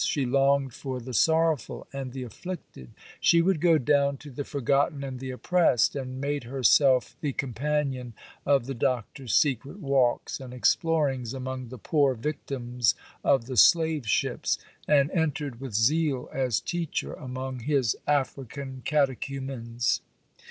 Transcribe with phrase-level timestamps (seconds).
[0.03, 5.03] She longed for the sorrowful and the afflicted; she would go down to the forgotten
[5.03, 11.35] and the oppressed, and made herself the companion of the Doctor's secret walks and explorings
[11.35, 17.59] among the poor victims of the slave ships, and entered with zeal as teacher among
[17.59, 20.01] his African catechumens.